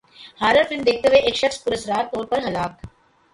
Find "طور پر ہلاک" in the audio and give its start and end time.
2.11-2.73